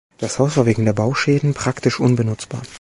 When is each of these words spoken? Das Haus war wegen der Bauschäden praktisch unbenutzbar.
Das 0.17 0.39
Haus 0.39 0.57
war 0.57 0.65
wegen 0.65 0.83
der 0.85 0.93
Bauschäden 0.93 1.53
praktisch 1.53 1.99
unbenutzbar. 1.99 2.63